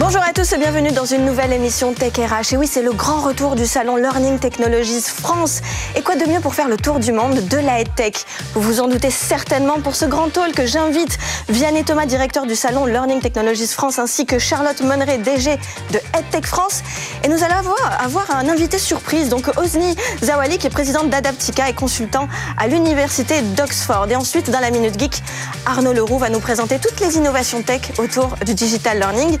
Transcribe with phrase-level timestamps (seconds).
[0.00, 2.54] Bonjour à tous et bienvenue dans une nouvelle émission Tech RH.
[2.54, 5.60] Et oui, c'est le grand retour du salon Learning Technologies France.
[5.94, 8.24] Et quoi de mieux pour faire le tour du monde de la EdTech?
[8.54, 11.18] Vous vous en doutez certainement pour ce grand talk, j'invite
[11.50, 15.58] Vianney Thomas, directeur du salon Learning Technologies France, ainsi que Charlotte Monneret, DG
[15.92, 16.82] de EdTech France.
[17.22, 21.74] Et nous allons avoir, un invité surprise, donc Osni Zawali, qui est présidente d'Adaptica et
[21.74, 24.06] consultant à l'université d'Oxford.
[24.10, 25.22] Et ensuite, dans la Minute Geek,
[25.66, 29.38] Arnaud Leroux va nous présenter toutes les innovations tech autour du digital learning.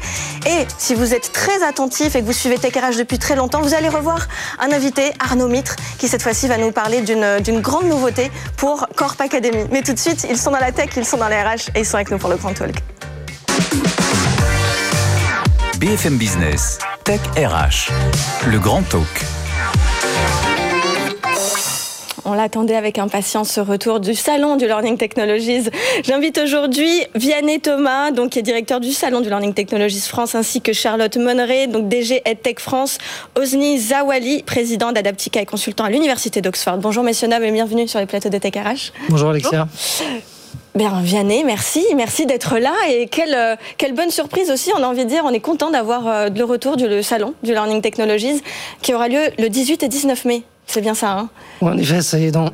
[0.78, 3.88] Si vous êtes très attentif et que vous suivez TechRH depuis très longtemps, vous allez
[3.88, 8.86] revoir un invité, Arnaud Mitre, qui cette fois-ci va nous parler d'une grande nouveauté pour
[8.96, 9.64] Corp Academy.
[9.70, 11.80] Mais tout de suite, ils sont dans la tech, ils sont dans les RH et
[11.80, 12.76] ils sont avec nous pour le Grand Talk.
[15.78, 17.90] BFM Business, Tech RH,
[18.46, 19.39] le Grand Talk.
[22.24, 25.68] On l'attendait avec impatience ce retour du salon du Learning Technologies.
[26.02, 30.60] J'invite aujourd'hui Vianney Thomas, donc qui est directeur du salon du Learning Technologies France, ainsi
[30.60, 32.98] que Charlotte Monneret, donc DG EdTech France,
[33.36, 36.78] Osni Zawali, président d'Adaptica et consultant à l'université d'Oxford.
[36.78, 38.92] Bonjour messieurs dames et bienvenue sur les plateaux de Tech RH.
[39.08, 39.66] Bonjour Alexia.
[40.74, 44.70] Bien, Vianney, merci, merci d'être là et quelle, euh, quelle bonne surprise aussi.
[44.76, 47.50] On a envie de dire, on est content d'avoir euh, le retour du salon du
[47.52, 48.40] Learning Technologies
[48.80, 50.44] qui aura lieu le 18 et 19 mai.
[50.70, 51.28] C'est bien ça, hein?
[51.62, 52.48] En effet, c'est dans,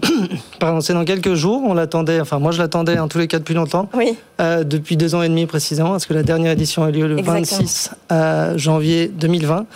[0.58, 1.60] Pardon, dans quelques jours.
[1.66, 3.90] On l'attendait, enfin moi je l'attendais en tous les cas depuis longtemps.
[3.92, 4.16] Oui.
[4.40, 7.20] Euh, depuis deux ans et demi précisément, parce que la dernière édition a lieu le
[7.20, 7.90] 26
[8.56, 9.66] janvier 2020,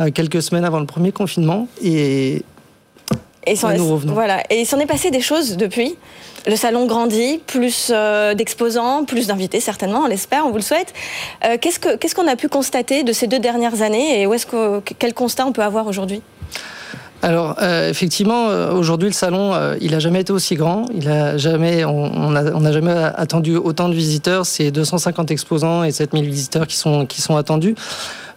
[0.00, 1.68] euh, quelques semaines avant le premier confinement.
[1.82, 2.42] Et,
[3.46, 3.54] et.
[4.04, 4.42] Voilà.
[4.50, 5.96] Et il s'en est passé des choses depuis?
[6.46, 10.92] Le salon grandit, plus euh, d'exposants, plus d'invités certainement, on l'espère, on vous le souhaite.
[11.62, 14.44] qu'est-ce qu'on ce qu'on a pu constater de ces deux dernières années et où est-ce
[14.44, 16.20] que, quel constat on peut avoir aujourd'hui?
[17.22, 20.86] Alors euh, effectivement, euh, aujourd'hui le salon, euh, il a jamais été aussi grand.
[20.94, 24.46] Il a jamais, on n'a jamais attendu autant de visiteurs.
[24.46, 27.74] C'est 250 exposants et 7000 visiteurs qui sont qui sont attendus.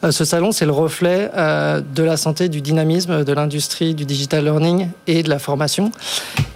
[0.09, 4.87] ce salon, c'est le reflet de la santé, du dynamisme de l'industrie du digital learning
[5.07, 5.91] et de la formation.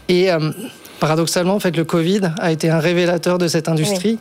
[0.07, 0.29] Et
[1.00, 4.19] paradoxalement, en fait, le Covid a été un révélateur de cette industrie.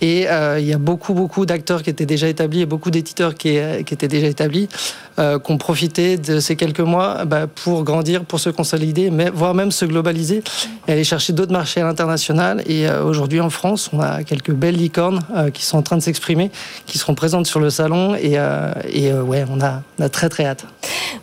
[0.00, 3.34] Et euh, il y a beaucoup, beaucoup d'acteurs qui étaient déjà établis et beaucoup d'éditeurs
[3.34, 4.68] qui, euh, étaient déjà établis,
[5.18, 9.30] euh, qui ont profité de ces quelques mois bah, pour grandir, pour se consolider, mais,
[9.30, 10.42] voire même se globaliser
[10.86, 12.62] et aller chercher d'autres marchés à l'international.
[12.66, 15.20] Et euh, aujourd'hui, en France, on a quelques belles licornes
[15.52, 16.50] qui sont en train de s'exprimer,
[16.86, 18.14] qui seront présentes sur le salon.
[18.16, 20.64] Et, ouais, on a, très, très hâte.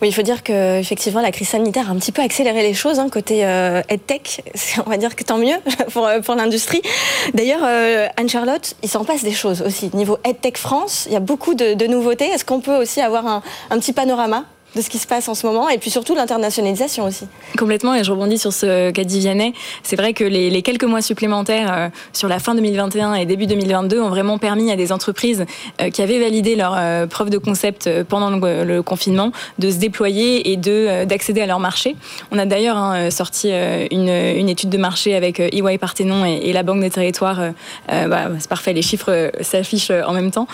[0.01, 2.73] Oui, il faut dire que effectivement, la crise sanitaire a un petit peu accéléré les
[2.73, 3.41] choses hein, côté
[3.89, 4.43] EdTech.
[4.85, 5.57] On va dire que tant mieux
[5.93, 6.81] pour l'industrie.
[7.33, 7.63] D'ailleurs,
[8.17, 9.89] Anne-Charlotte, il s'en passe des choses aussi.
[9.93, 12.25] Niveau EdTech France, il y a beaucoup de, nouveautés.
[12.25, 13.41] Est-ce qu'on peut aussi avoir un
[13.79, 14.45] petit panorama?
[14.75, 17.27] De ce qui se passe en ce moment et puis surtout l'internationalisation aussi.
[17.57, 19.53] Complètement et je rebondis sur ce qu'a dit Vianney.
[19.83, 24.01] C'est vrai que les, quelques mois supplémentaires euh, sur la fin 2021 et début 2022
[24.01, 25.45] ont vraiment permis à des entreprises
[25.81, 30.51] euh, qui avaient validé leur euh, preuve de concept pendant le, confinement de se déployer
[30.51, 31.95] et de d'accéder à leur marché.
[32.31, 33.49] On a d'ailleurs hein, sorti
[33.91, 34.09] une,
[34.49, 37.39] étude de marché avec EY Parthenon et, et la Banque des Territoires.
[37.87, 40.47] Bah, c'est parfait, les chiffres s'affichent en même temps,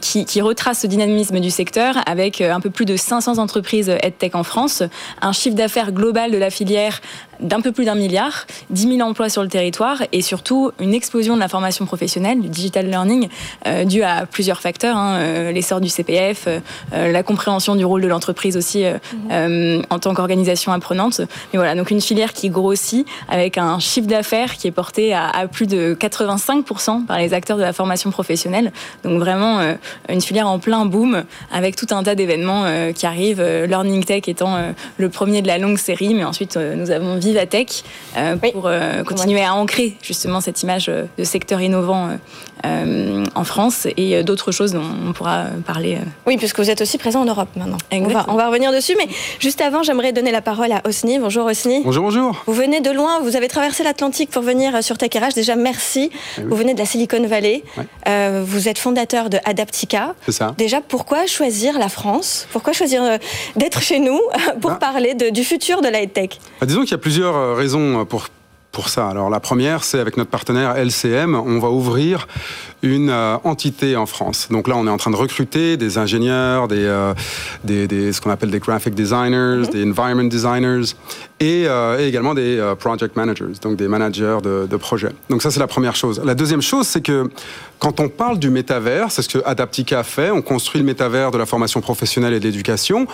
[0.00, 4.34] qui, qui retrace ce dynamisme du secteur avec un peu plus de 500 entreprises EdTech
[4.34, 4.82] en France,
[5.20, 7.00] un chiffre d'affaires global de la filière
[7.40, 11.34] d'un peu plus d'un milliard, 10 000 emplois sur le territoire et surtout une explosion
[11.34, 13.28] de la formation professionnelle, du digital learning,
[13.66, 18.02] euh, dû à plusieurs facteurs, hein, euh, l'essor du CPF, euh, la compréhension du rôle
[18.02, 19.84] de l'entreprise aussi mhm.
[19.90, 21.20] en tant qu'organisation apprenante.
[21.52, 25.28] Mais voilà, donc une filière qui grossit avec un chiffre d'affaires qui est porté à,
[25.28, 28.72] à, plus de 85% par les acteurs de la formation professionnelle.
[29.04, 29.60] Donc vraiment
[30.08, 32.64] une filière en plein boom avec tout un tas d'événements
[32.94, 34.58] qui arrivent, Learning Tech étant
[34.96, 37.84] le premier de la longue série, mais ensuite nous avons Vivatech
[38.16, 42.18] euh, pour euh, continuer à ancrer justement cette image euh, de secteur innovant
[42.64, 45.98] en France et d'autres choses dont on pourra parler.
[46.26, 47.78] Oui, puisque vous êtes aussi présent en Europe maintenant.
[47.92, 49.08] On va, on va, revenir dessus, mais
[49.38, 51.18] juste avant, j'aimerais donner la parole à Osni.
[51.18, 51.82] Bonjour Osni.
[51.84, 52.42] Bonjour, bonjour.
[52.46, 55.34] Vous venez de loin, vous avez traversé l'Atlantique pour venir sur TechRH.
[55.34, 56.10] Déjà, merci.
[56.38, 57.62] Eh vous venez de la Silicon Valley.
[58.44, 60.14] vous êtes fondateur de Adaptica.
[60.24, 60.54] C'est ça.
[60.58, 62.46] Déjà, pourquoi choisir la France?
[62.52, 63.02] Pourquoi choisir
[63.56, 64.20] d'être chez nous
[64.60, 64.78] pour bah.
[64.80, 66.30] parler de, du futur de la tech
[66.60, 68.28] bah, Disons qu'il y a plusieurs raisons pour
[68.78, 69.08] pour ça.
[69.08, 72.28] Alors la première, c'est avec notre partenaire LCM, on va ouvrir
[72.82, 74.46] une euh, entité en France.
[74.52, 77.12] Donc là, on est en train de recruter des ingénieurs, des, euh,
[77.64, 79.70] des, ce qu'on appelle des graphic designers, mhm.
[79.72, 80.94] des environment designers,
[81.40, 85.10] et, euh, également des project managers, donc des managers de, de projets.
[85.28, 86.22] Donc ça, c'est la première chose.
[86.24, 87.28] La deuxième chose, c'est que
[87.80, 91.38] quand on parle du métavers, c'est ce que Adaptica fait, on construit le métavers de
[91.38, 93.08] la formation professionnelle et de l'éducation,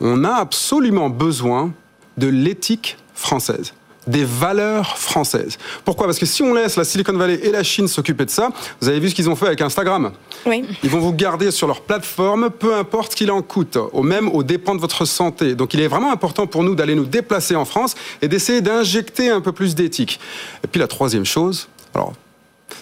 [0.00, 1.72] on a absolument besoin
[2.16, 3.74] de l'éthique française
[4.10, 5.58] des valeurs françaises.
[5.84, 6.06] Pourquoi?
[6.06, 8.88] Parce que si on laisse la Silicon Valley et la Chine s'occuper de ça, vous
[8.88, 10.12] avez vu ce qu'ils ont fait avec Instagram.
[10.46, 10.64] Oui.
[10.82, 14.28] Ils vont vous garder sur leur plateforme, peu importe ce qu'il en coûte, au même
[14.28, 15.54] au dépend de votre santé.
[15.54, 19.30] Donc il est vraiment important pour nous d'aller nous déplacer en France et d'essayer d'injecter
[19.30, 20.20] un peu plus d'éthique.
[20.64, 22.12] Et puis la troisième chose, alors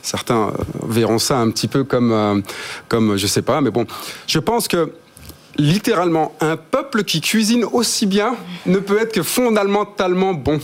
[0.02, 0.52] certains euh,
[0.86, 2.40] verront ça un petit peu comme, euh,
[2.88, 3.86] comme je sais pas, mais bon,
[4.26, 4.92] je pense que
[5.58, 10.60] littéralement, un peuple qui cuisine aussi bien ne peut être que fondamentalement bon.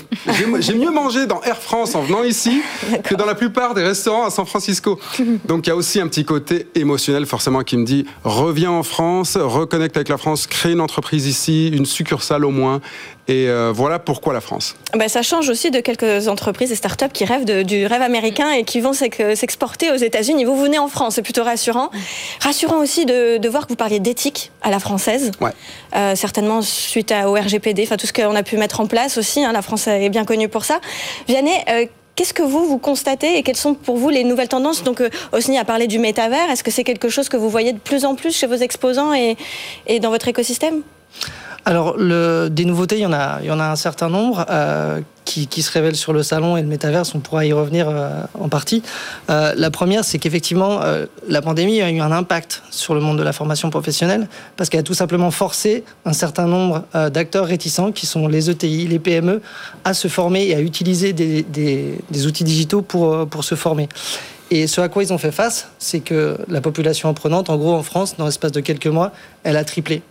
[0.61, 2.63] J'ai mieux mangé dans Air France en venant ici
[3.03, 4.99] que dans la plupart des restaurants à San Francisco.
[5.47, 8.85] Donc il y a aussi un petit côté émotionnel forcément qui me dit reviens en
[8.85, 12.81] France, reconnecte avec la France, crée une entreprise ici, une succursale au moins,
[13.27, 14.77] et euh, voilà pourquoi la France.
[14.93, 18.65] Ben, ça change aussi de quelques entreprises et startups qui rêvent du rêve américain et
[18.65, 20.45] qui vont s'exporter aux États-Unis.
[20.45, 21.91] Vous venez en France, c'est plutôt rassurant.
[22.41, 25.31] Rassurant aussi de, voir que vous parliez d'éthique à la française.
[25.41, 25.53] Ouais.
[25.97, 29.43] Euh, certainement suite au RGPD, enfin tout ce qu'on a pu mettre en place aussi.
[29.43, 30.81] Hein, la France est bien connue pour ça.
[31.29, 31.87] Vianney, euh,
[32.17, 34.85] Qu'est-ce que vous, vous constatez et quelles sont pour vous les nouvelles tendances?
[34.85, 36.49] Donc, Osni a parlé du métavers.
[36.49, 39.13] Est-ce que c'est quelque chose que vous voyez de plus en plus chez vos exposants
[39.13, 39.37] et,
[39.89, 40.83] et dans votre écosystème?
[41.67, 44.45] Alors, le, des nouveautés, il y en a, il y en a un certain nombre
[44.51, 47.15] euh, qui, qui, se révèlent sur le salon et le métaverse.
[47.15, 48.83] On pourra y revenir euh, en partie.
[49.31, 53.17] Euh, la première, c'est qu'effectivement, euh, la pandémie a eu un impact sur le monde
[53.17, 54.29] de la formation professionnelle
[54.59, 58.51] parce qu'elle a tout simplement forcé un certain nombre euh, d'acteurs réticents, qui sont les
[58.51, 59.41] ETI, les PME,
[59.85, 63.89] à se former et à utiliser des, des, des outils digitaux pour, pour se former.
[64.51, 67.73] Et ce à quoi ils ont fait face, c'est que la population apprenante, en gros
[67.73, 69.13] en France, dans l'espace de quelques mois,
[69.43, 70.03] elle a triplé.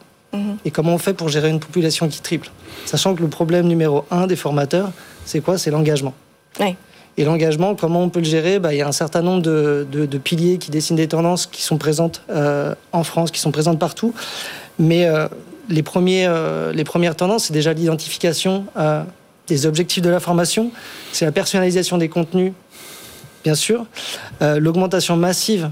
[0.66, 2.50] Et comment on fait pour gérer une population qui triple?
[2.86, 4.92] Sachant que le problème numéro un des formateurs,
[5.26, 5.58] c'est quoi?
[5.58, 6.14] C'est l'engagement.
[7.16, 8.60] Et l'engagement, comment on peut le gérer?
[8.60, 11.78] Bah, Il y a un certain nombre de, piliers qui dessinent des tendances qui sont
[11.78, 14.14] présentes euh, en France, qui sont présentes partout.
[14.80, 15.28] Mais euh,
[15.70, 18.66] les, premiers, euh, les premières tendances, c'est déjà l'identification
[19.48, 20.72] des objectifs de la formation,
[21.12, 22.54] c'est la personnalisation des contenus,
[23.44, 23.86] bien sûr,
[24.40, 25.70] l'augmentation massive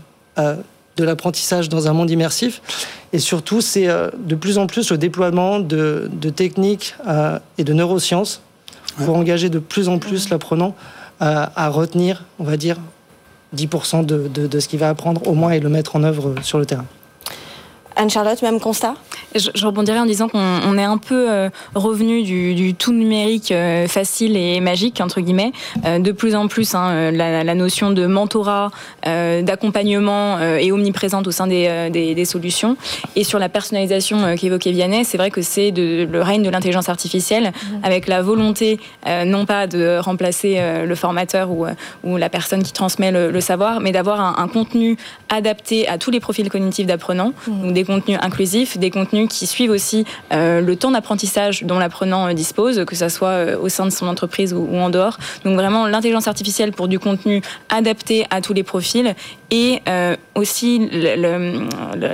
[0.98, 2.62] de l'apprentissage dans un monde immersif.
[3.14, 7.74] Et surtout, c'est euh, de plus en plus le déploiement de, techniques euh, et de
[7.74, 8.42] neurosciences
[8.98, 10.76] pour engager de plus en plus l'apprenant
[11.22, 12.78] euh, à retenir, on va dire,
[13.56, 16.58] 10% de, de ce qu'il va apprendre au moins et le mettre en œuvre sur
[16.58, 16.86] le terrain.
[18.02, 18.96] Anne-Charlotte, même constat?
[19.36, 23.88] Je, je, rebondirais en disant qu'on est un peu euh, revenu du, tout numérique euh,
[23.88, 25.52] facile et magique, entre guillemets.
[25.86, 28.72] Euh, de plus en plus, hein, la, notion de mentorat,
[29.04, 32.76] d'accompagnement est omniprésente au sein des, solutions.
[33.16, 37.52] Et sur la personnalisation qu'évoquait Vianney, c'est vrai que c'est le règne de l'intelligence artificielle,
[37.52, 37.76] mmh.
[37.84, 38.80] avec la volonté
[39.26, 44.40] non pas de remplacer le formateur ou, la personne qui transmet le, savoir, mais d'avoir
[44.40, 44.98] un, contenu
[45.30, 47.74] adapté à tous les profils cognitifs d'apprenants, mmh.
[47.74, 52.34] des contenus inclusifs, des contenus qui suivent aussi euh, le temps d'apprentissage dont l'apprenant euh,
[52.34, 55.18] dispose, que ce soit euh, au sein de son entreprise ou, en dehors.
[55.44, 59.14] Donc vraiment l'intelligence artificielle pour du contenu adapté à tous les profils
[59.54, 59.82] et
[60.34, 60.90] aussi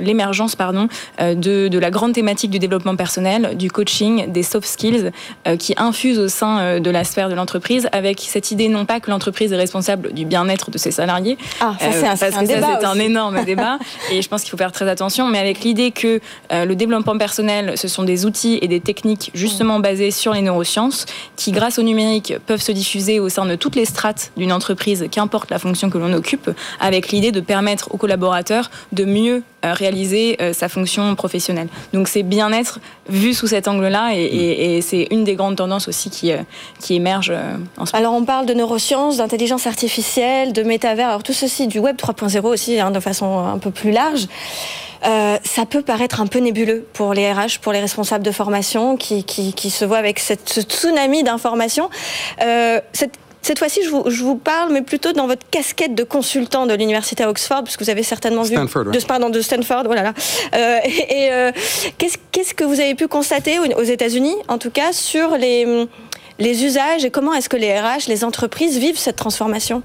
[0.01, 0.88] l'émergence pardon
[1.19, 5.12] de, de, la grande thématique du développement personnel, du coaching, des soft skills
[5.60, 9.12] qui infusent au sein de la sphère de l'entreprise avec cette idée non pas que
[9.12, 12.77] l'entreprise est responsable du bien-être de ses salariés, ah, ça c'est un, parce que ça
[12.79, 13.77] c'est un énorme débat
[14.12, 16.21] et je pense qu'il faut faire très attention, mais avec l'idée que
[16.51, 21.05] le développement personnel, ce sont des outils et des techniques justement basées sur les neurosciences
[21.36, 25.07] qui, grâce au numérique, peuvent se diffuser au sein de toutes les strates d'une entreprise,
[25.12, 29.56] qu'importe la fonction que l'on occupe, avec l'idée de permettre aux collaborateurs de mieux euh,
[29.74, 31.67] réaliser euh, sa fonction professionnelle.
[31.93, 36.31] Donc c'est bien-être vu sous cet angle-là et, c'est une des grandes tendances aussi qui,
[36.31, 36.38] euh,
[36.79, 37.31] qui émerge
[37.77, 38.05] en ce moment.
[38.07, 42.41] Alors on parle de neurosciences, d'intelligence artificielle, de métavers, alors tout ceci du web 3.0
[42.41, 44.27] aussi hein, de façon un peu plus large.
[45.05, 48.97] Euh, ça peut paraître un peu nébuleux pour les RH, pour les responsables de formation
[48.97, 51.89] qui, qui, qui se voient avec cette, ce tsunami d'informations.
[52.41, 53.17] Euh, cette
[53.48, 56.74] cette fois-ci, je vous, je vous, parle, mais plutôt dans votre casquette de consultant de
[56.74, 58.92] l'université à Oxford, parce que vous avez certainement Stanford, vu...
[58.92, 60.04] De, pardon, de Stanford, voilà.
[60.04, 60.13] là.
[60.54, 61.51] Euh, et, euh,
[61.98, 65.88] qu'est-ce que vous avez pu constater aux États-Unis, en tout cas, sur les
[66.39, 69.82] les usages et comment est-ce que les RH, les entreprises vivent cette transformation?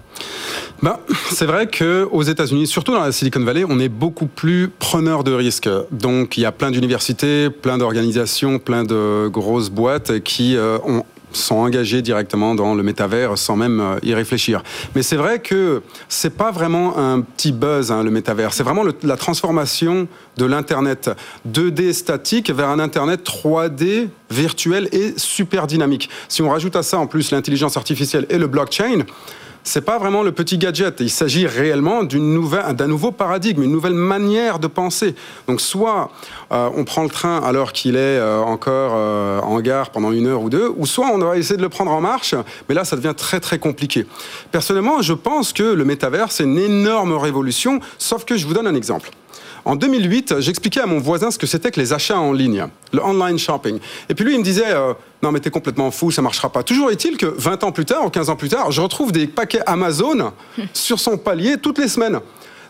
[0.82, 0.98] Ben,
[1.30, 5.32] C'est vrai qu'aux États-Unis, surtout dans la Silicon Valley, on est beaucoup plus preneur de
[5.32, 5.68] risques.
[5.90, 11.04] Donc il y a plein d'universités, plein d'organisations, plein de grosses boîtes qui euh, ont
[11.32, 14.62] sont engagés directement dans le métavers sans même euh, y réfléchir.
[14.94, 18.84] Mais c'est vrai que c'est pas vraiment un petit buzz hein, le métavers, c'est vraiment
[19.02, 21.10] la transformation de l'internet
[21.50, 26.08] 2D statique vers un internet 3D virtuel et super dynamique.
[26.28, 29.04] Si on rajoute à ça en plus l'intelligence artificielle et le blockchain,
[29.64, 31.00] c'est pas vraiment le petit gadget.
[31.00, 35.14] Il s'agit réellement d'un nouveau paradigme, une nouvelle manière de penser.
[35.46, 36.10] Donc, soit
[36.52, 40.26] euh, on prend le train alors qu'il est euh, encore euh, en gare pendant une
[40.26, 42.34] heure ou deux, ou soit on va essayer de le prendre en marche,
[42.68, 44.06] mais là, ça devient très très compliqué.
[44.50, 48.66] Personnellement, je pense que le métavers, c'est une énorme révolution, sauf que je vous donne
[48.66, 49.10] un exemple.
[49.64, 53.02] En 2008, j'expliquais à mon voisin ce que c'était que les achats en ligne, le
[53.02, 53.78] online shopping.
[54.08, 54.92] Et puis lui, il me disait, euh,
[55.22, 56.62] non mais t'es complètement fou, ça marchera pas.
[56.62, 59.26] Toujours est-il que 20 ans plus tard, ou 15 ans plus tard, je retrouve des
[59.26, 60.32] paquets Amazon
[60.72, 62.20] sur son palier toutes les semaines.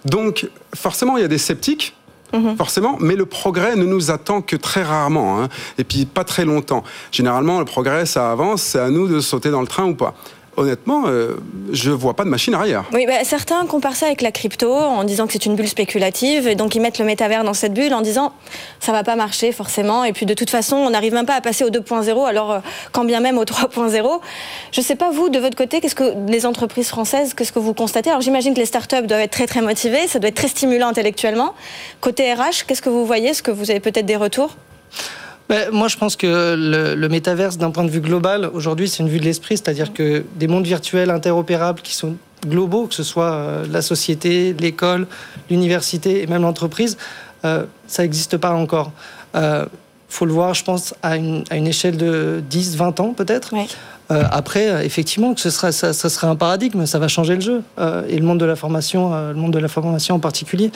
[0.05, 1.97] Donc forcément, il y a des sceptiques.
[2.35, 2.57] Mhm.
[2.57, 5.51] Forcément, mais le progrès ne nous attend que très rarement, hein.
[5.77, 6.83] et puis pas très longtemps.
[7.11, 10.15] Généralement, le progrès, ça avance, c'est à nous de sauter dans le train ou pas
[10.57, 11.37] honnêtement, euh,
[11.73, 12.85] je ne vois pas de machine arrière.
[12.93, 16.47] Oui, bah, certains comparent ça avec la crypto en disant que c'est une bulle spéculative
[16.47, 18.33] et donc ils mettent le métavers dans cette bulle en disant
[18.81, 21.41] ça va pas marcher forcément et puis de toute façon on n'arrive même pas à
[21.41, 22.59] passer au 2.0 alors euh,
[22.93, 24.21] quand bien même au 3.0.
[24.73, 27.59] Je ne sais pas vous de votre côté qu'est-ce que les entreprises françaises qu'est-ce que
[27.59, 28.11] vous constatez?
[28.11, 30.89] Alors j'imagine que les startups doivent être très très motivées, ça doit être très stimulant
[30.89, 31.55] intellectuellement.
[32.01, 33.29] Côté RH, qu'est-ce que vous voyez?
[33.29, 34.57] Est-ce que vous avez peut-être des retours?
[35.73, 39.09] Moi, je pense que le, le métaverse, d'un point de vue global, aujourd'hui, c'est une
[39.09, 42.17] vue de l'esprit, c'est-à-dire que des mondes virtuels interopérables qui sont
[42.47, 45.07] globaux, que ce soit euh, la société, l'école,
[45.51, 46.97] l'université et même l'entreprise,
[47.45, 48.93] euh, ça n'existe pas encore.
[49.35, 49.65] Il euh,
[50.09, 53.51] faut le voir, je pense, à une, à une échelle de 10, 20 ans peut-être.
[53.53, 53.69] Oui.
[54.11, 57.41] Euh, après, euh, effectivement, que ce sera, ça, serait un paradigme, ça va changer le
[57.41, 57.63] jeu.
[57.79, 60.71] Euh, et le monde de la formation, le monde de la formation en particulier.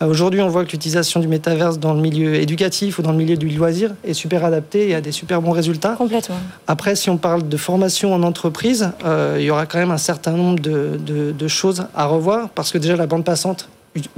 [0.00, 3.36] Aujourd'hui, on voit que l'utilisation du métaverse dans le milieu éducatif ou dans le milieu
[3.36, 5.94] du loisir est super adaptée et a des super bons résultats.
[5.96, 6.36] Complètement.
[6.66, 8.90] Après, si on parle de formation en entreprise,
[9.36, 12.78] il y aura quand même un certain nombre de, de choses à revoir parce que
[12.78, 13.68] déjà la bande passante,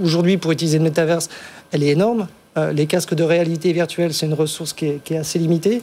[0.03, 1.29] aujourd'hui, pour utiliser le métaverse,
[1.73, 2.27] elle est énorme.
[2.57, 5.81] Euh, les casques de réalité virtuelle, c'est une ressource qui est, assez limitée.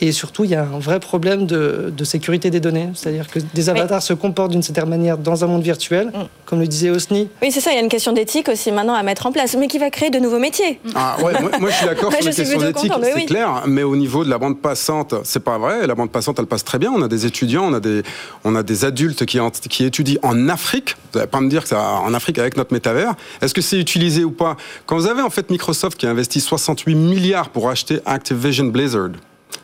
[0.00, 2.88] Et surtout, il y a un vrai problème de, sécurité des données.
[2.94, 6.28] C'est-à-dire que des avatars se comportent d'une certaine manière dans un monde virtuel, mm.
[6.46, 7.28] comme le disait Osni.
[7.42, 7.72] Oui, c'est ça.
[7.72, 9.90] Il y a une question d'éthique aussi maintenant à mettre en place, mais qui va
[9.90, 10.80] créer de nouveaux métiers.
[10.94, 13.64] Ah ouais, moi, je suis d'accord sur la question d'éthique, c'est clair.
[13.66, 15.86] Mais au niveau de la bande passante, c'est pas vrai.
[15.86, 16.90] La bande passante, elle passe très bien.
[16.90, 18.02] On a des étudiants, on a des,
[18.44, 19.38] on a des adultes qui,
[19.68, 20.96] qui étudient en Afrique.
[21.12, 23.14] Vous n'allez pas me dire que c'est en Afrique avec notre métavers.
[23.42, 24.56] Est-ce que c'est utilisé ou pas?
[24.86, 29.10] Quand vous avez en fait Microsoft qui a investi 68 milliards pour acheter Activision Blizzard.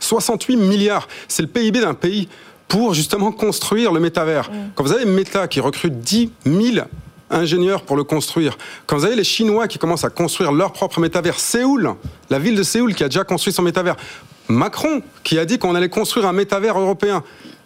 [0.00, 2.28] 68 milliards, c'est le PIB d'un pays
[2.68, 4.50] pour justement construire le métavers.
[4.50, 4.54] Mm.
[4.74, 6.86] Quand vous avez Meta qui recrute 10 000
[7.30, 8.56] ingénieurs pour le construire.
[8.86, 11.94] Quand vous avez les Chinois qui commencent à construire leur propre métavers, Séoul,
[12.30, 13.96] la ville de Séoul qui a déjà construit son métavers,
[14.48, 17.22] Macron qui a dit qu'on allait construire un métavers européen.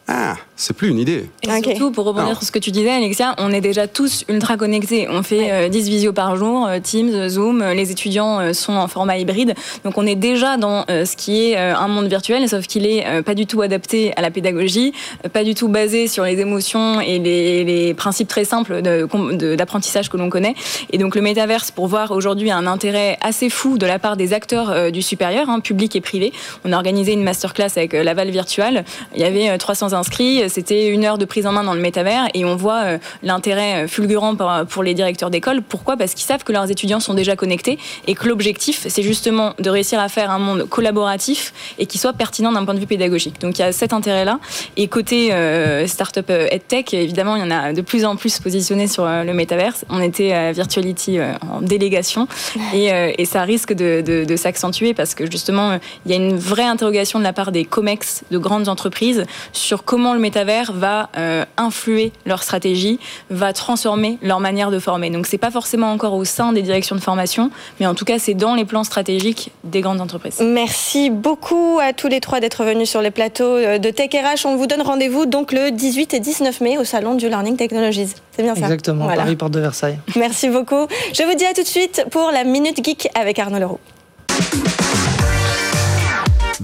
[0.07, 1.31] Ah, c'est plus une idée.
[1.45, 4.57] Et surtout, pour rebondir sur ce que tu disais, Alexia, on est déjà tous ultra
[4.57, 5.07] connectés.
[5.09, 8.89] On fait 10 euh, visios par jour, euh, Teams, Zoom, euh, les étudiants sont en
[8.89, 9.55] format hybride.
[9.85, 13.35] Donc on est déjà dans ce qui est un monde virtuel, sauf qu'il est pas
[13.35, 14.93] du tout adapté à la pédagogie,
[15.33, 20.29] pas du tout basé sur les émotions et les, principes très simples d'apprentissage que l'on
[20.29, 20.55] connaît.
[20.93, 24.33] Et donc le métaverse, pour voir aujourd'hui un intérêt assez fou de la part des
[24.33, 26.33] acteurs du supérieur, hein, public et privé.
[26.65, 28.85] On a organisé une masterclass avec Laval Virtual.
[29.15, 30.48] Il y avait 300 inscrits.
[30.49, 33.85] C'était une heure de prise en main dans le métavers et on voit euh, l'intérêt
[33.85, 34.37] euh, fulgurant
[34.67, 35.63] pour les directeurs d'école.
[35.63, 35.97] Pourquoi?
[35.97, 39.71] Parce qu'ils savent que leurs étudiants sont déjà connectés et que l'objectif, c'est justement de
[39.71, 43.41] réussir à faire un monde collaboratif et qui soit pertinent d'un point de vue pédagogique.
[43.41, 44.39] Donc il y a cet intérêt-là.
[44.77, 48.89] Et côté euh, startup EdTech, évidemment, il y en a de plus en plus positionnés
[48.89, 49.85] sur le métaverse.
[49.89, 52.29] On était à Virtuality en délégation
[52.75, 57.19] et, ça risque de, de s'accentuer parce que justement, il y a une vraie interrogation
[57.19, 62.13] de la part des COMEX de grandes entreprises sur comment le métavers va euh, influer
[62.25, 65.11] leur stratégie, va transformer leur manière de former.
[65.11, 68.19] Donc c'est pas forcément encore au sein des directions de formation, mais en tout cas
[68.19, 70.41] c'est dans les plans stratégiques des grandes entreprises.
[70.41, 74.47] Merci beaucoup à tous les trois d'être venus sur les plateaux euh, de Tech RH.
[74.47, 78.15] On vous donne rendez-vous donc le 18 et 19 mai au salon du Learning Technologies.
[78.33, 79.99] C'est bien ça Exactement, Paris Porte de Versailles.
[80.17, 80.87] Merci beaucoup.
[81.13, 83.81] Je vous dis à tout de suite pour la Minute Geek avec Arnaud Leroux.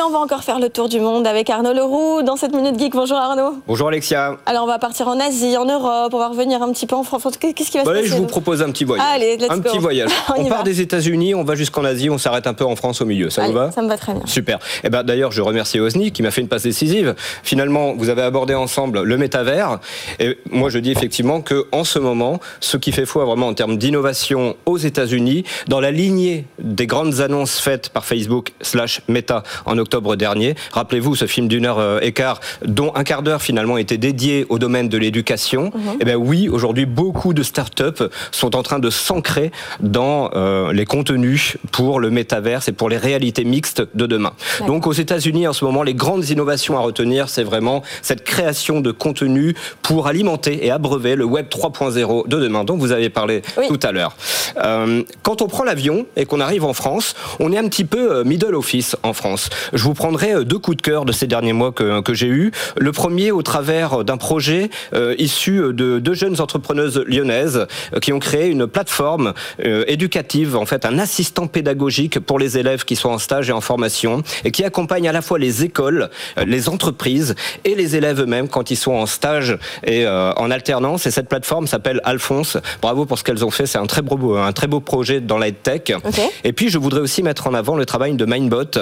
[0.00, 2.92] On va encore faire le tour du monde avec Arnaud Leroux dans cette Minute Geek.
[2.92, 3.58] Bonjour Arnaud.
[3.66, 4.38] Bonjour Alexia.
[4.46, 7.02] Alors on va partir en Asie, en Europe, on va revenir un petit peu en
[7.02, 7.36] France.
[7.38, 9.06] Qu'est-ce qui va se bah, passer Je vous propose un petit voyage.
[9.14, 10.10] Allez, let's un petit voyage.
[10.36, 13.04] on, part des États-Unis, on va jusqu'en Asie, on s'arrête un peu en France au
[13.04, 13.28] milieu.
[13.28, 14.22] Ça vous va Ça me va très bien.
[14.24, 14.56] Super.
[14.56, 17.14] Et eh ben d'ailleurs, je remercie Osni qui m'a fait une passe décisive.
[17.42, 19.78] Finalement, vous avez abordé ensemble le métavers.
[20.18, 23.54] Et moi, je dis effectivement que en ce moment, ce qui fait foi vraiment en
[23.54, 29.42] termes d'innovation aux États-Unis, dans la lignée des grandes annonces faites par Facebook slash Meta
[29.66, 30.54] en octobre dernier.
[30.72, 34.46] Rappelez-vous ce film d'une heure euh, et quart, dont un quart d'heure finalement était dédié
[34.48, 35.64] au domaine de l'éducation.
[35.74, 35.98] Mhm.
[36.00, 40.86] Eh bien oui, aujourd'hui, beaucoup de startups sont en train de s'ancrer dans euh, les
[40.86, 44.32] contenus pour le métaverse et pour les réalités mixtes de demain.
[44.66, 48.80] Donc aux États-Unis, en ce moment, les grandes innovations à retenir, c'est vraiment cette création
[48.80, 53.42] de contenu pour alimenter et abreuver le Web 3.0 de demain, dont vous avez parlé
[53.68, 54.16] tout à l'heure.
[54.56, 58.22] Euh, quand on prend l'avion et qu'on arrive en France, on est un petit peu
[58.24, 59.50] middle office en France.
[59.72, 62.26] Je vous prendrai euh, deux coups de cœur de ces derniers mois que, que j'ai
[62.26, 62.52] eus.
[62.76, 68.12] Le premier au travers d'un projet euh, issu de deux jeunes entrepreneuses lyonnaises euh, qui
[68.12, 69.32] ont créé une plateforme
[69.86, 73.60] éducative, en fait un assistant pédagogique pour les élèves qui sont en stage et en
[73.60, 76.10] formation et qui accompagne à la fois les écoles,
[76.44, 81.06] les entreprises et les élèves eux-mêmes quand ils sont en stage et en alternance.
[81.06, 82.58] Et cette plateforme s'appelle Alphonse.
[82.80, 83.66] Bravo pour ce qu'elles ont fait.
[83.66, 85.92] C'est un très beau, un très beau projet dans la tech.
[86.44, 88.78] Et puis je voudrais aussi mettre en avant le travail de Mindbot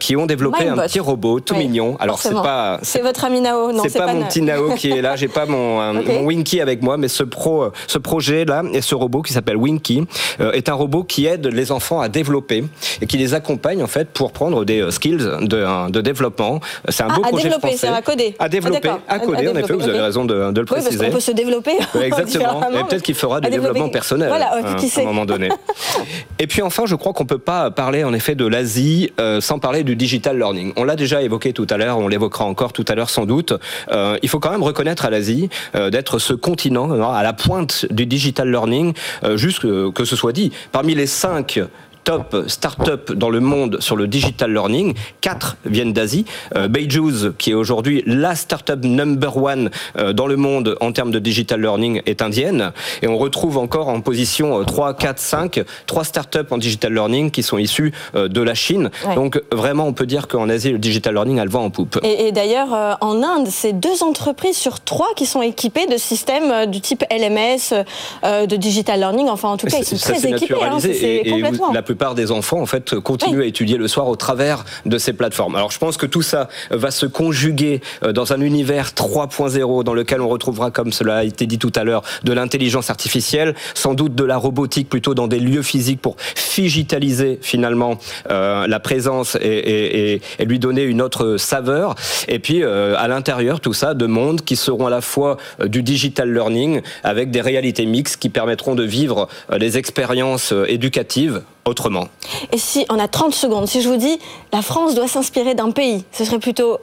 [0.00, 1.96] qui ont développé un petit robot tout mignon.
[2.00, 4.90] Alors c'est pas c'est votre ami Nao, non c'est pas, pas, mon petit Nao qui
[4.90, 5.16] est là.
[5.16, 8.80] J'ai pas mon, euh, mon Winky avec moi, mais ce pro, ce projet là et
[8.80, 10.04] ce robot qui s'appelle Winky
[10.40, 12.64] euh, est un robot qui aide les enfants à développer
[13.00, 16.60] et qui les accompagne en fait pour prendre des euh, skills de, de développement.
[16.88, 17.88] C'est un beau à projet développer, français.
[17.88, 18.36] À coder.
[18.38, 19.48] À développer, à, coder.
[19.48, 20.90] en effet, vous avez raison de, de le préciser.
[20.90, 21.72] Oui, parce qu'on peut se développer.
[22.02, 22.62] Exactement.
[22.70, 25.48] Et peut-être qu'il fera du développement personnel voilà, hein, à un moment donné.
[26.38, 29.10] et puis enfin, je crois qu'on peut pas parler en effet de l'Asie
[29.40, 30.72] sans parler du digital learning.
[30.76, 33.52] On l'a déjà évoqué tout à l'heure, on l'évoquera encore tout à l'heure sans doute.
[33.90, 37.32] Euh, il faut quand même reconnaître à l'Asie euh, d'être ce continent euh, à la
[37.32, 38.94] pointe du digital learning,
[39.34, 40.52] juste que ce soit dit.
[40.72, 41.60] Parmi les cinq
[42.08, 44.94] top start-up dans le monde sur le digital learning.
[45.20, 46.24] Quatre viennent d'Asie.
[46.56, 51.10] Euh, Beijus, qui est aujourd'hui la start-up number one euh, dans le monde en termes
[51.10, 52.72] de digital learning, est indienne.
[53.02, 57.42] Et on retrouve encore en position 3, 4, 5, trois start-up en digital learning qui
[57.42, 58.88] sont issues euh, de la Chine.
[59.14, 62.00] Donc vraiment, on peut dire qu'en Asie, le digital learning, elle va en poupe.
[62.04, 66.70] Et, d'ailleurs, euh, en Inde, c'est deux entreprises sur trois qui sont équipées de systèmes
[66.70, 67.84] du type LMS,
[68.24, 69.28] de digital learning.
[69.28, 70.54] Enfin, en tout cas, ils sont très équipés.
[70.62, 74.64] Hein, et, complètement plupart des enfants en fait continuent à étudier le soir au travers
[74.86, 75.56] de ces plateformes.
[75.56, 79.94] Alors je pense que tout ça va se conjuguer euh, dans un univers 3.0 dans
[79.94, 83.94] lequel on retrouvera, comme cela a été dit tout à l'heure, de l'intelligence artificielle, sans
[83.94, 86.14] doute de la robotique plutôt dans des lieux physiques pour
[86.54, 87.98] digitaliser finalement
[88.30, 91.96] euh, la présence et, lui donner une autre saveur.
[92.28, 95.82] Et puis euh, à l'intérieur tout ça de mondes qui seront à la fois du
[95.82, 102.08] digital learning avec des réalités mixtes qui permettront de vivre des expériences éducatives autrement.
[102.52, 104.18] Et si on a 30 secondes, si je vous dis
[104.52, 106.78] la France doit s'inspirer d'un pays, ce serait plutôt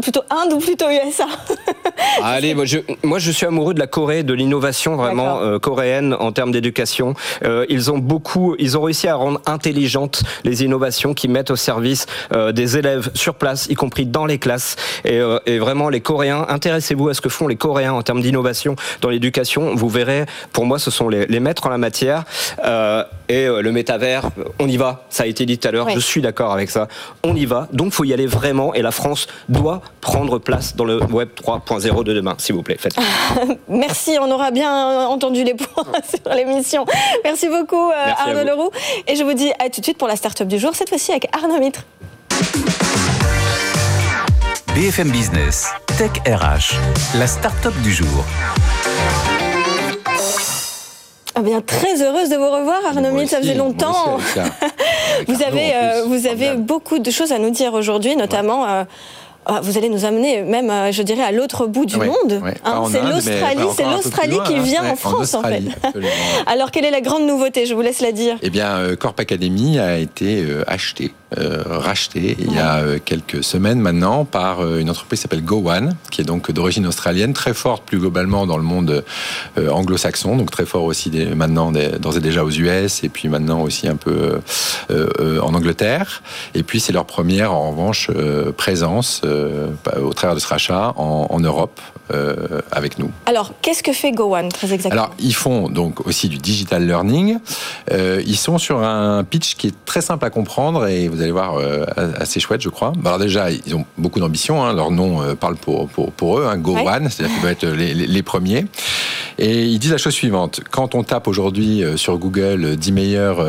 [0.00, 1.26] plutôt Inde ou plutôt USA
[2.22, 6.16] Allez, moi je, moi je suis amoureux de la Corée, de l'innovation vraiment euh, coréenne
[6.18, 7.14] en termes d'éducation.
[7.44, 11.56] Euh, ils ont beaucoup, ils ont réussi à rendre intelligentes les innovations qui mettent au
[11.56, 14.76] service euh, des élèves sur place, y compris dans les classes.
[15.04, 18.76] Et, et vraiment, les Coréens, intéressez-vous à ce que font les Coréens en termes d'innovation
[19.00, 19.74] dans l'éducation.
[19.74, 22.24] Vous verrez, pour moi, ce sont les, les maîtres en la matière.
[23.32, 25.04] Et le métavers, on y va.
[25.08, 25.88] Ça a été dit tout à l'heure.
[25.88, 26.88] Je suis d'accord avec ça.
[27.24, 27.66] On y va.
[27.72, 28.74] Donc, faut y aller vraiment.
[28.74, 32.76] Et la France doit prendre place dans le Web 3.0 de demain, s'il vous plaît.
[32.78, 32.94] Faites.
[33.68, 36.84] Merci, on aura bien entendu les points sur l'émission.
[37.24, 38.70] Merci beaucoup euh, Arnaud Leroux.
[39.06, 41.12] Et je vous dis à tout de suite pour la start-up du jour, cette fois-ci
[41.12, 41.84] avec Arnaud Mitre.
[44.74, 45.68] BFM Business,
[45.98, 46.74] Tech RH,
[47.18, 48.24] la start-up du jour.
[51.34, 54.18] Ah bien, très heureuse de vous revoir, Arnaud Mitre, ça faisait longtemps.
[55.28, 58.84] vous avez, euh, vous avez beaucoup de choses à nous dire aujourd'hui, notamment euh,
[59.44, 62.40] ah, vous allez nous amener même, euh, je dirais, à l'autre bout du monde.
[62.64, 64.62] Hein, c'est l'Australie, c'est l'Australie qui hein.
[64.62, 65.62] vient en France, en, fait.
[66.46, 67.66] Alors, quelle est la grande nouveauté?
[67.66, 68.36] Je vous laisse la dire.
[68.42, 74.24] Eh bien, euh, Corp Academy a été acheté, racheté il y a quelques semaines maintenant
[74.24, 78.46] par une entreprise qui s'appelle GoOne, qui est donc d'origine australienne, très forte plus globalement
[78.46, 79.04] dans le monde
[79.56, 83.88] anglo-saxon, donc très fort aussi maintenant d'ores et déjà aux US et puis maintenant aussi
[83.88, 84.40] un peu
[84.90, 86.22] en Angleterre.
[86.54, 88.10] Et puis c'est leur première en revanche
[88.56, 89.68] présence euh,
[90.00, 91.80] au travers de ce rachat en, Europe
[92.12, 93.10] euh, avec nous.
[93.26, 95.04] Alors, qu'est-ce que fait GoOne très exactement?
[95.04, 97.38] Alors, ils font donc aussi du digital learning.
[97.90, 101.21] Euh, ils sont sur un pitch qui est très simple à comprendre et vous vous
[101.22, 101.56] allez voir,
[102.18, 102.92] assez chouette, je crois.
[103.04, 104.64] Alors déjà, ils ont beaucoup d'ambition.
[104.64, 104.72] Hein.
[104.72, 106.46] Leur nom parle pour, pour, pour eux.
[106.46, 106.58] Hein.
[106.58, 108.66] Go One, c'est-à-dire qu'ils doivent être les, les, premiers.
[109.38, 113.46] Et ils disent la chose suivante quand on tape aujourd'hui sur Google 10 meilleurs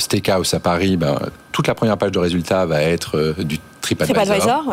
[0.00, 1.18] steakhouse à Paris, ben,
[1.52, 3.58] toute la première page de résultats va être du
[3.94, 4.64] TripAdvisor.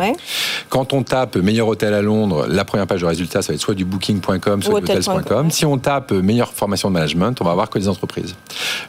[0.68, 3.60] Quand on tape meilleur hôtel à Londres, la première page de résultats, ça va être
[3.60, 5.50] soit du booking.com, soit du hotels.com.
[5.50, 8.34] Si on tape meilleure formation de management, on va avoir que des entreprises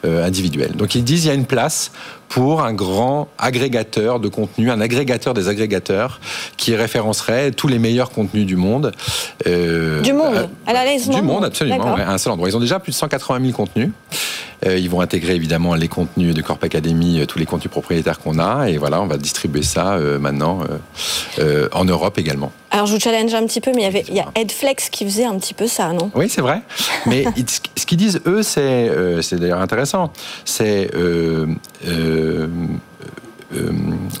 [0.04, 0.72] euh, individuelles.
[0.76, 1.92] Donc ils disent il y a une place
[2.28, 6.20] pour un grand agrégateur de contenu, un agrégateur des agrégateurs
[6.56, 8.92] qui référencerait tous les meilleurs contenus du monde.
[9.46, 12.48] Euh, du monde, euh, à la Du monde, absolument, à un seul endroit.
[12.48, 13.90] Ils ont déjà plus de 180 000 contenus.
[14.64, 18.38] Euh, ils vont intégrer évidemment les contenus de Corp Academy, tous les contenus propriétaires qu'on
[18.38, 20.60] a, et voilà, on va distribuer ça maintenant
[21.72, 22.52] en Europe également.
[22.70, 24.88] Alors je vous challenge un petit peu, mais il y avait il y a Edflex
[24.90, 26.10] qui faisait un petit peu ça, non?
[26.14, 26.62] Oui, c'est vrai.
[27.06, 27.24] Mais
[27.76, 28.90] ce qu'ils disent eux, c'est
[29.22, 30.12] c'est d'ailleurs intéressant.
[30.44, 31.46] C'est euh,
[31.86, 32.48] euh,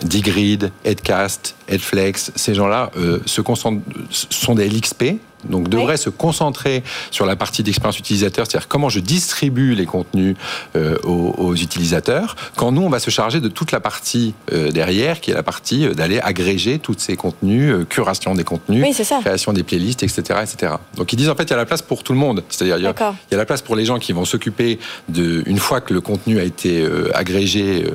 [0.02, 2.90] Digrid, Edcast, Edflex, ces gens-là
[3.26, 5.16] se concentrent, sont des LXP,
[5.48, 10.36] donc devrait se concentrer sur la partie d'expérience utilisateur, c'est-à-dire comment je distribue les contenus
[10.76, 15.20] euh, aux, utilisateurs, quand nous, on va se charger de toute la partie euh, derrière,
[15.20, 18.84] qui est la partie euh, d'aller agréger tous ces contenus, curation des contenus,
[19.20, 20.74] création des playlists, etc., etc.
[20.96, 22.42] Donc ils disent en fait, il y a la place pour tout le monde.
[22.48, 24.78] C'est-à-dire, il, y a la place pour les gens qui vont s'occuper
[25.08, 27.86] de, une fois que le contenu a été agrégé,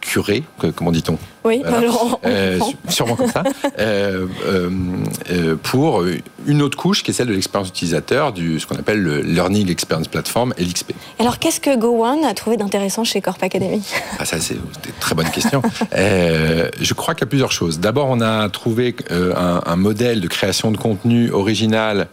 [0.00, 0.44] curé,
[0.76, 1.18] comment dit-on?
[1.44, 3.42] Oui, alors euh, sûrement comme ça.
[3.78, 6.04] Euh, euh, pour
[6.46, 9.70] une autre couche qui est celle de l'expérience utilisateur, du ce qu'on appelle le Learning
[9.70, 10.92] Experience Platform, LXP.
[11.18, 13.82] Alors, qu'est-ce que GoOne a trouvé d'intéressant chez Corp Academy?
[14.18, 14.60] Ah, Ça, c'est une
[14.98, 15.62] très bonne question.
[15.92, 17.80] je crois qu'il y a plusieurs choses.
[17.80, 22.08] D'abord, on a trouvé un, un, modèle de création de contenu original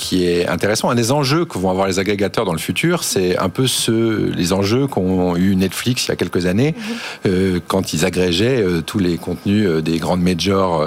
[0.00, 0.88] qui est intéressant.
[0.88, 4.32] Un des enjeux que vont avoir les agrégateurs dans le futur, c'est un peu ce,
[4.32, 6.96] les enjeux qu'ont eu Netflix il y a quelques années, mhm.
[7.26, 10.86] euh, quand ils agrégeaient euh, tous les contenus euh, des grandes majors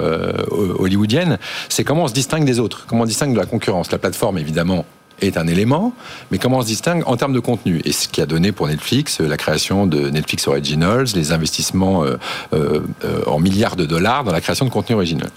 [0.78, 1.38] hollywoodiennes.
[1.68, 3.92] C'est comment on se distingue des autres, comment on distingue de la concurrence.
[3.92, 4.84] La plateforme, évidemment,
[5.20, 5.92] est un élément,
[6.30, 8.66] mais comment on se distingue en termes de contenu Et ce qui a donné pour
[8.66, 12.16] Netflix la création de Netflix Originals, les investissements euh,
[12.52, 12.80] euh,
[13.26, 15.30] en milliards de dollars dans la création de contenu original.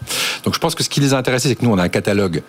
[0.44, 1.90] Donc je pense que ce qui les a intéressés, c'est que nous, on a un
[1.90, 2.42] catalogue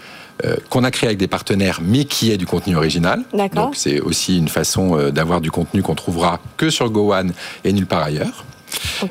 [0.44, 3.22] euh, qu'on a créé avec des partenaires, mais qui est du contenu original.
[3.54, 7.32] Donc c'est aussi une façon d'avoir du contenu qu'on trouvera que sur GoOne
[7.64, 8.44] et nulle part ailleurs.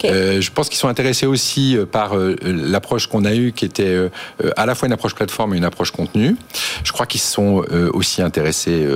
[0.06, 3.66] Euh, je pense qu'ils sont intéressés aussi euh, par euh, l'approche qu'on a eue, qui
[3.66, 4.10] était
[4.56, 6.36] à la fois une approche plateforme et une approche contenu.
[6.84, 7.64] Je crois qu'ils sont
[7.94, 8.88] aussi intéressés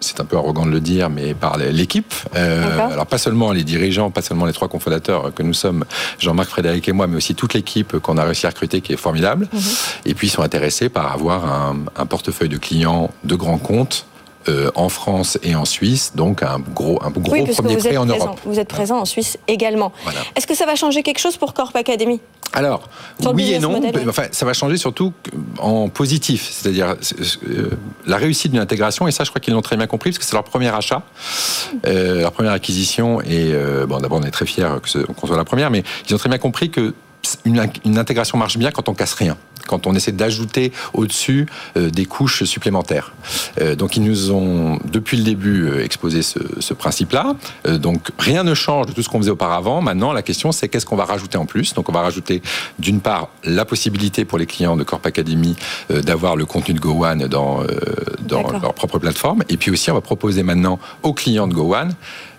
[0.00, 2.12] c'est un peu arrogant de le dire, mais par l'équipe.
[2.34, 5.84] alors pas seulement les dirigeants, pas seulement les trois cofondateurs que nous sommes,
[6.18, 8.98] Jean-Marc, Frédéric et moi, mais aussi toute l'équipe qu'on a réussi à recruter qui est
[8.98, 9.48] formidable.
[9.52, 9.60] Mhm.
[10.06, 14.06] Et puis ils sont intéressés par avoir un, un portefeuille de clients de grands comptes
[14.48, 18.40] euh, en France et en Suisse, donc un gros, un gros premier prêt en Europe.
[18.44, 19.92] Vous êtes présent en Suisse également.
[20.34, 22.20] Est-ce que ça va changer quelque chose pour Corp Academy
[22.52, 22.88] alors,
[23.34, 23.78] oui et non.
[24.08, 25.12] Enfin, ça va changer surtout
[25.58, 26.48] en positif.
[26.50, 26.94] C'est-à-dire
[27.48, 27.70] euh,
[28.06, 30.24] la réussite d'une intégration, et ça, je crois qu'ils l'ont très bien compris, parce que
[30.24, 31.02] c'est leur premier achat,
[31.86, 33.20] euh, leur première acquisition.
[33.22, 33.52] Et
[33.86, 34.68] bon, d'abord, on est très fiers
[35.20, 36.94] qu'on soit la première, mais ils ont très bien compris que
[37.44, 39.36] une, intégration marche bien quand on casse rien
[39.66, 43.12] quand on essaie d'ajouter au-dessus euh, des couches supplémentaires.
[43.60, 47.34] Euh, donc ils nous ont depuis le début euh, exposé ce, principe-là.
[47.78, 49.80] donc rien ne change de tout ce qu'on faisait auparavant.
[49.80, 51.74] Maintenant, la question c'est qu'est-ce qu'on va rajouter en plus?
[51.74, 52.42] Donc on va rajouter
[52.78, 55.56] d'une part la possibilité pour les clients de Corp Academy
[55.88, 57.62] d'avoir le contenu de GoOne dans,
[58.20, 59.42] dans leur propre plateforme.
[59.48, 61.94] Et puis aussi on va proposer maintenant aux clients de GoOne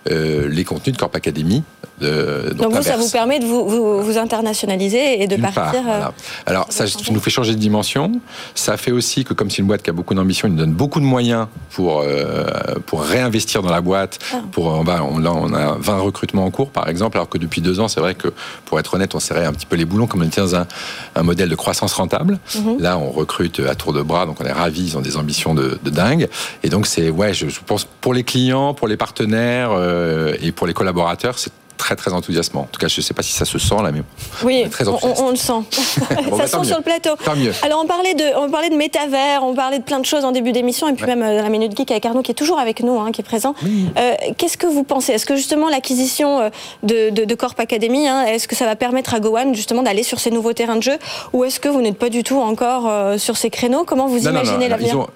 [0.08, 1.64] les contenus de Corp Academy
[2.00, 4.77] donc, vous, ça vous permet de vous, vous, internationaliser?
[4.86, 5.82] Et de partir.
[5.88, 6.04] Euh,
[6.46, 8.12] Alors ça nous fait changer de dimension.
[8.54, 10.72] Ça fait aussi que comme c'est une boîte qui a beaucoup d'ambition, il nous donne
[10.72, 12.46] beaucoup de moyens pour euh,
[12.86, 14.18] pour réinvestir dans la boîte.
[14.32, 14.40] Ah.
[14.52, 17.38] Pour on va on, là on a 20 recrutements en cours par exemple, alors que
[17.38, 18.28] depuis deux ans c'est vrai que
[18.64, 20.66] pour être honnête on serrait un petit peu les boulons comme on était dans un,
[21.14, 22.38] un modèle de croissance rentable.
[22.54, 22.80] Mhm.
[22.80, 25.54] Là on recrute à tour de bras donc on est ravis, ils ont des ambitions
[25.54, 26.28] de, de dingue.
[26.62, 30.66] Et donc c'est ouais je, pense pour les clients, pour les partenaires euh, et pour
[30.66, 32.62] les collaborateurs c'est très très enthousiasmant.
[32.62, 34.02] En tout cas, je ne sais pas si ça se sent là, mais
[34.44, 35.52] oui, on, très on, on, le sent.
[35.70, 37.10] ça bah, sent sur le plateau.
[37.24, 37.52] Tant mieux.
[37.62, 40.32] Alors on parlait de, on parlait de métavers, on parlait de plein de choses en
[40.32, 42.82] début d'émission, et puis même euh, la minute geek avec Arnaud qui est toujours avec
[42.82, 43.54] nous, hein, qui est présent.
[43.64, 45.12] Euh, Qu'est-ce que vous pensez?
[45.12, 46.50] Est-ce que justement l'acquisition euh,
[46.82, 50.02] de, de, de, Corp Academy, hein, est-ce que ça va permettre à Gowan justement d'aller
[50.02, 50.98] sur ces nouveaux terrains de jeu,
[51.32, 53.84] ou est-ce que vous n'êtes pas du tout encore euh, sur ces créneaux?
[53.84, 55.06] Comment vous imaginez l'avenir?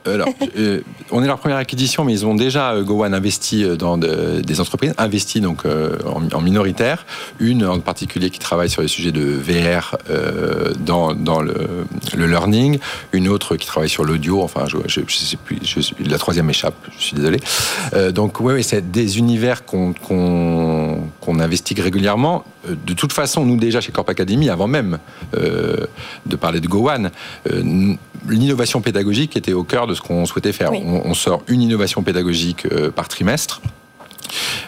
[1.10, 5.40] On est leur première acquisition, mais ils ont déjà Gowan investi dans des entreprises, investi
[5.40, 7.06] donc en, en minoritaire,
[7.40, 12.26] une en particulier qui travaille sur les sujets de VR euh, dans, dans le, le,
[12.26, 12.78] learning,
[13.12, 16.50] une autre qui travaille sur l'audio, enfin je, je, je, sais plus, je, la troisième
[16.50, 17.38] échappe, je suis désolé.
[17.94, 19.94] Euh, donc oui, ouais, c'est des univers qu'on
[21.20, 22.44] qu'on investigue régulièrement.
[22.68, 24.98] Euh, de toute façon, nous déjà chez Corp Academy, avant même
[25.36, 25.86] euh,
[26.26, 27.94] de parler de euh,
[28.28, 30.72] l'innovation pédagogique était au cœur de ce qu'on souhaitait faire.
[30.72, 33.60] On, on, sort une innovation pédagogique par trimestre.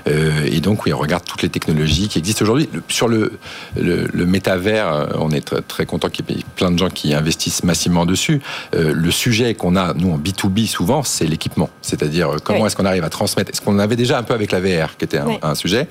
[0.08, 2.68] Euh, et donc, oui, on regarde toutes les technologies qui existent aujourd'hui.
[2.88, 3.38] Sur le,
[3.76, 7.14] le, métavers, euh, on est très, très content qu'il y ait plein de gens qui
[7.14, 8.40] investissent massivement dessus.
[8.74, 11.70] Euh, le sujet qu'on a, nous, en B2B, souvent, c'est l'équipement.
[11.82, 13.50] C'est-à-dire, comment est-ce qu'on arrive à transmettre?
[13.50, 15.88] Est-ce qu'on avait déjà un peu avec la VR, qui était un, sujet?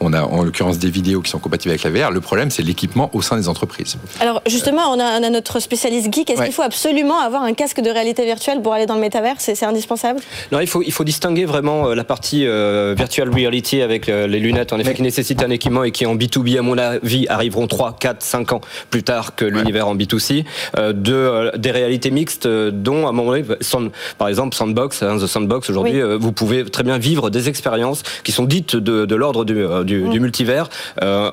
[0.00, 2.10] On a, en l'occurrence, des vidéos qui sont compatibles avec la VR.
[2.10, 3.96] Le problème, c'est l'équipement au sein des entreprises.
[4.20, 6.30] Alors, justement, on a, notre spécialiste geek.
[6.30, 9.36] Est-ce qu'il faut absolument avoir un casque de réalité virtuelle pour aller dans le métavers?
[9.38, 10.20] C'est indispensable?
[10.50, 12.44] Non, il faut, il faut distinguer vraiment la partie
[13.02, 16.14] virtual reality avec euh, les lunettes, en effet, qui nécessitent un équipement et qui en
[16.14, 18.60] B2B, à mon avis, arriveront 3, 4, 5 ans
[18.90, 20.44] plus tard que l'univers en B2C,
[20.78, 23.44] euh, de, euh, des réalités mixtes dont, à un moment donné,
[24.18, 28.30] par exemple, Sandbox, hein, The Sandbox, aujourd'hui, vous pouvez très bien vivre des expériences qui
[28.30, 30.68] sont dites de, l'ordre du, du, multivers,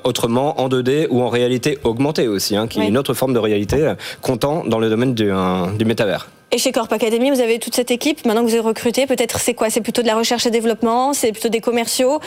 [0.03, 3.39] autrement en 2D ou en réalité augmentée aussi, hein, qui est une autre forme de
[3.39, 5.31] réalité comptant dans le domaine du,
[5.77, 6.27] du métavers.
[6.51, 8.25] Et chez Corp Academy, vous avez toute cette équipe.
[8.25, 9.69] Maintenant que vous avez recruté, peut-être c'est quoi?
[9.69, 11.13] C'est plutôt de la recherche et développement?
[11.13, 12.19] C'est plutôt des commerciaux?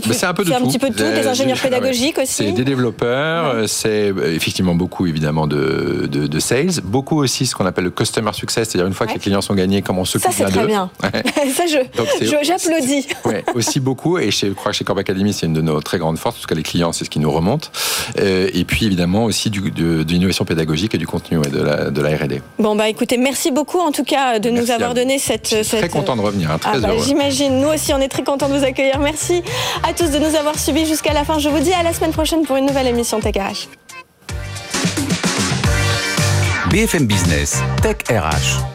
[0.00, 2.32] C'est un peu de un petit peu de tout, des ingénieurs pédagogiques aussi.
[2.32, 7.66] C'est des développeurs, c'est euh, effectivement beaucoup évidemment de, de, sales, beaucoup aussi ce qu'on
[7.66, 10.30] appelle le customer success, c'est-à-dire une fois que les clients sont gagnés, comment on s'occupe
[10.30, 10.52] bien d'eux.
[10.52, 10.90] Ça c'est très bien.
[11.54, 13.06] ça je, j'applaudis.
[13.24, 15.98] Ouais, aussi beaucoup et je crois que chez Corp Academy c'est une de nos très
[15.98, 17.70] grandes forces, parce que les clients c'est ce qui nous remonte.
[18.18, 22.00] Euh, et puis évidemment aussi du, de, l'innovation pédagogique et du contenu de la, de
[22.00, 22.42] la R&D.
[22.58, 25.80] Bon bah écoutez, merci beaucoup en tout cas de nous avoir donné cette, cette...
[25.80, 27.04] Très content de revenir, hein, très ah, bah, heureux.
[27.04, 28.98] J'imagine, nous aussi on est très content de vous accueillir.
[28.98, 29.42] Merci
[29.82, 31.38] à tous de nous avoir suivis jusqu'à la fin.
[31.38, 33.68] Je vous dis à la semaine prochaine pour une nouvelle émission Tech RH.
[36.70, 38.71] BFM Business, Tech RH.